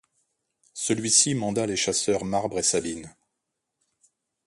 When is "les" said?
1.67-1.75